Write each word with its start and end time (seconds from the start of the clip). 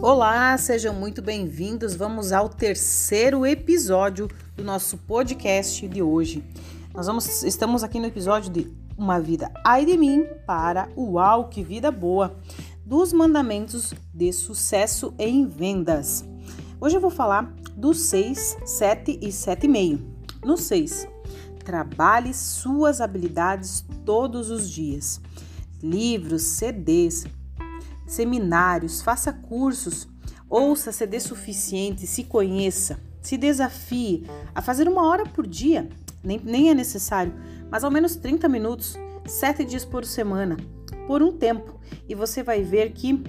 Olá, 0.00 0.56
sejam 0.56 0.94
muito 0.94 1.20
bem-vindos. 1.20 1.96
Vamos 1.96 2.30
ao 2.30 2.48
terceiro 2.48 3.44
episódio 3.44 4.28
do 4.56 4.62
nosso 4.62 4.96
podcast 4.96 5.88
de 5.88 6.00
hoje. 6.00 6.44
Nós 6.94 7.08
vamos, 7.08 7.42
estamos 7.42 7.82
aqui 7.82 7.98
no 7.98 8.06
episódio 8.06 8.48
de 8.48 8.72
Uma 8.96 9.18
Vida 9.18 9.50
Ai 9.64 9.84
de 9.84 9.96
Mim 9.96 10.24
para 10.46 10.88
Uau, 10.96 11.48
que 11.48 11.64
vida 11.64 11.90
boa, 11.90 12.38
dos 12.86 13.12
mandamentos 13.12 13.92
de 14.14 14.32
sucesso 14.32 15.12
em 15.18 15.48
vendas. 15.48 16.24
Hoje 16.80 16.96
eu 16.96 17.00
vou 17.00 17.10
falar 17.10 17.52
dos 17.76 17.98
6, 18.02 18.58
7 18.64 19.18
e 19.20 19.28
7,5. 19.30 20.00
No 20.44 20.56
6, 20.56 21.08
trabalhe 21.64 22.32
suas 22.32 23.00
habilidades 23.00 23.84
todos 24.04 24.48
os 24.48 24.70
dias. 24.70 25.20
Livros, 25.82 26.42
CDs, 26.42 27.26
seminários, 28.08 29.00
faça 29.00 29.32
cursos, 29.32 30.08
ouça 30.48 30.90
CD 30.90 31.20
suficiente, 31.20 32.06
se 32.06 32.24
conheça, 32.24 32.98
se 33.20 33.36
desafie 33.36 34.26
a 34.54 34.62
fazer 34.62 34.88
uma 34.88 35.06
hora 35.06 35.24
por 35.24 35.46
dia, 35.46 35.88
nem, 36.24 36.40
nem 36.42 36.70
é 36.70 36.74
necessário, 36.74 37.34
mas 37.70 37.84
ao 37.84 37.90
menos 37.90 38.16
30 38.16 38.48
minutos, 38.48 38.96
sete 39.26 39.64
dias 39.64 39.84
por 39.84 40.04
semana, 40.04 40.56
por 41.06 41.22
um 41.22 41.30
tempo, 41.30 41.78
e 42.08 42.14
você 42.14 42.42
vai 42.42 42.62
ver 42.62 42.92
que 42.92 43.22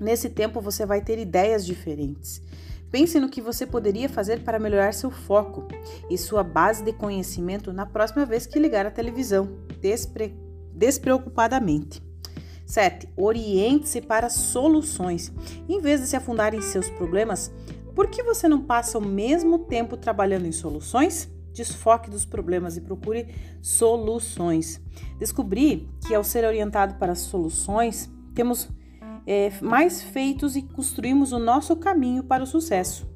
nesse 0.00 0.28
tempo 0.28 0.60
você 0.60 0.84
vai 0.84 1.00
ter 1.00 1.18
ideias 1.18 1.64
diferentes. 1.64 2.42
Pense 2.90 3.18
no 3.18 3.28
que 3.28 3.40
você 3.40 3.66
poderia 3.66 4.08
fazer 4.08 4.42
para 4.42 4.58
melhorar 4.58 4.94
seu 4.94 5.10
foco 5.10 5.66
e 6.08 6.16
sua 6.16 6.42
base 6.42 6.84
de 6.84 6.92
conhecimento 6.92 7.72
na 7.72 7.84
próxima 7.84 8.24
vez 8.24 8.46
que 8.46 8.58
ligar 8.58 8.86
a 8.86 8.90
televisão, 8.90 9.58
despre 9.80 10.34
despreocupadamente. 10.72 12.05
7. 12.66 13.08
Oriente-se 13.16 14.00
para 14.00 14.28
soluções. 14.28 15.32
Em 15.68 15.80
vez 15.80 16.00
de 16.00 16.08
se 16.08 16.16
afundar 16.16 16.54
em 16.54 16.60
seus 16.60 16.90
problemas, 16.90 17.52
por 17.94 18.08
que 18.08 18.22
você 18.22 18.46
não 18.48 18.60
passa 18.60 18.98
o 18.98 19.06
mesmo 19.06 19.60
tempo 19.60 19.96
trabalhando 19.96 20.46
em 20.46 20.52
soluções? 20.52 21.30
Desfoque 21.52 22.10
dos 22.10 22.26
problemas 22.26 22.76
e 22.76 22.82
procure 22.82 23.34
soluções. 23.62 24.82
Descobri 25.18 25.88
que 26.06 26.14
ao 26.14 26.22
ser 26.22 26.44
orientado 26.44 26.96
para 26.96 27.14
soluções, 27.14 28.10
temos 28.34 28.68
é, 29.26 29.50
mais 29.62 30.02
feitos 30.02 30.56
e 30.56 30.62
construímos 30.62 31.32
o 31.32 31.38
nosso 31.38 31.74
caminho 31.76 32.22
para 32.22 32.42
o 32.42 32.46
sucesso. 32.46 33.08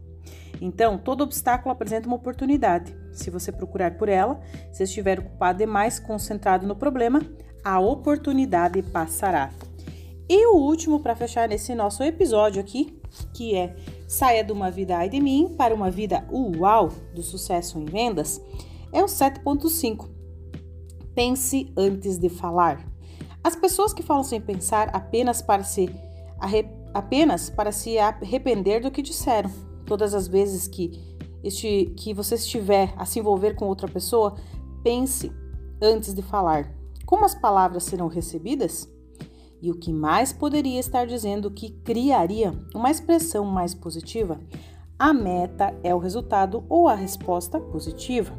Então, 0.60 0.98
todo 0.98 1.22
obstáculo 1.22 1.72
apresenta 1.72 2.06
uma 2.06 2.16
oportunidade. 2.16 2.94
Se 3.12 3.30
você 3.30 3.50
procurar 3.50 3.96
por 3.96 4.08
ela, 4.08 4.40
se 4.72 4.82
estiver 4.82 5.18
ocupado 5.18 5.58
demais, 5.58 5.98
concentrado 5.98 6.66
no 6.66 6.76
problema, 6.76 7.20
a 7.64 7.78
oportunidade 7.80 8.83
passará. 8.83 9.50
E 10.28 10.47
o 10.47 10.56
último 10.56 11.00
para 11.00 11.16
fechar 11.16 11.48
nesse 11.48 11.75
nosso 11.75 12.03
episódio 12.03 12.61
aqui, 12.61 12.97
que 13.34 13.56
é 13.56 13.75
saia 14.06 14.44
de 14.44 14.53
uma 14.53 14.70
vida 14.70 14.97
ai 14.97 15.08
de 15.08 15.20
mim 15.20 15.55
para 15.58 15.75
uma 15.75 15.91
vida 15.91 16.25
uau 16.31 16.88
do 17.14 17.22
sucesso 17.22 17.78
em 17.78 17.84
vendas, 17.84 18.41
é 18.92 19.03
o 19.03 19.06
7.5. 19.06 20.08
Pense 21.14 21.72
antes 21.77 22.16
de 22.19 22.28
falar. 22.28 22.84
As 23.42 23.56
pessoas 23.56 23.92
que 23.92 24.03
falam 24.03 24.22
sem 24.22 24.41
pensar 24.41 24.88
apenas 24.94 25.42
para 25.42 25.64
se 25.64 25.88
apenas 26.94 27.50
para 27.50 27.72
se 27.72 27.98
arrepender 27.98 28.81
do 28.81 28.91
que 28.91 29.03
disseram. 29.03 29.50
Todas 29.84 30.14
as 30.14 30.28
vezes 30.28 30.69
que 30.69 31.19
este, 31.42 31.92
que 31.97 32.12
você 32.12 32.34
estiver 32.34 32.92
a 32.97 33.05
se 33.05 33.19
envolver 33.19 33.55
com 33.55 33.66
outra 33.66 33.88
pessoa, 33.88 34.36
pense 34.83 35.33
antes 35.83 36.14
de 36.14 36.22
falar. 36.22 36.79
Como 37.11 37.25
as 37.25 37.34
palavras 37.34 37.83
serão 37.83 38.06
recebidas? 38.06 38.89
E 39.61 39.69
o 39.69 39.75
que 39.75 39.92
mais 39.92 40.33
poderia 40.33 40.78
estar 40.78 41.08
dizendo 41.08 41.50
que 41.50 41.70
criaria 41.83 42.55
uma 42.72 42.89
expressão 42.89 43.44
mais 43.44 43.75
positiva? 43.75 44.41
A 44.97 45.12
meta 45.12 45.76
é 45.82 45.93
o 45.93 45.99
resultado 45.99 46.65
ou 46.69 46.87
a 46.87 46.94
resposta 46.94 47.59
positiva. 47.59 48.32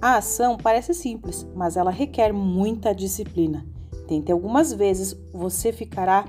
A 0.00 0.18
ação 0.18 0.56
parece 0.56 0.94
simples, 0.94 1.44
mas 1.56 1.76
ela 1.76 1.90
requer 1.90 2.32
muita 2.32 2.94
disciplina. 2.94 3.66
Tente 4.06 4.30
algumas 4.30 4.72
vezes, 4.72 5.16
você 5.32 5.72
ficará 5.72 6.24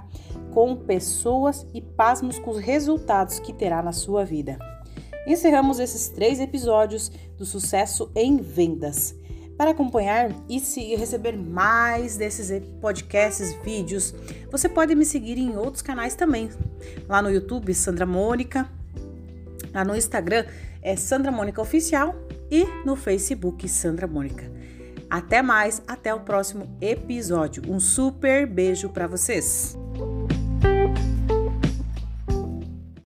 com 0.56 0.76
pessoas 0.76 1.68
e 1.72 1.80
pasmos 1.82 2.40
com 2.40 2.50
os 2.50 2.58
resultados 2.58 3.38
que 3.38 3.54
terá 3.54 3.84
na 3.84 3.92
sua 3.92 4.26
vida. 4.26 4.58
Encerramos 5.28 5.80
esses 5.80 6.10
três 6.10 6.40
episódios 6.40 7.12
do 7.38 7.46
sucesso 7.46 8.10
em 8.16 8.38
vendas. 8.38 9.16
Para 9.58 9.72
acompanhar 9.72 10.32
e 10.50 10.60
se 10.60 10.96
receber 10.96 11.38
mais 11.38 12.18
desses 12.18 12.52
podcasts, 12.82 13.54
vídeos, 13.64 14.14
você 14.52 14.68
pode 14.68 14.96
me 14.96 15.06
seguir 15.06 15.38
em 15.38 15.56
outros 15.56 15.82
canais 15.82 16.16
também. 16.16 16.50
Lá 17.08 17.22
no 17.22 17.30
YouTube, 17.30 17.74
Sandra 17.74 18.06
Mônica. 18.06 18.68
Lá 19.74 19.86
no 19.86 19.96
Instagram 19.96 20.46
é 20.82 20.96
Sandra 20.96 21.32
Mônica 21.32 21.62
Oficial 21.62 22.16
e 22.50 22.66
no 22.86 22.96
Facebook 22.96 23.68
Sandra 23.70 24.08
Mônica. 24.08 24.52
Até 25.10 25.42
mais, 25.44 25.82
até 25.88 26.14
o 26.14 26.22
próximo 26.22 26.76
episódio. 26.82 27.64
Um 27.68 27.80
super 27.80 28.48
beijo 28.48 28.90
para 28.90 29.06
vocês. 29.06 29.78